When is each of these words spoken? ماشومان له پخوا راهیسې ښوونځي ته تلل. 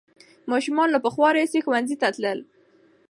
ماشومان 0.51 0.87
له 0.91 0.99
پخوا 1.05 1.29
راهیسې 1.35 1.59
ښوونځي 1.65 1.95
ته 2.01 2.07
تلل. 2.15 2.39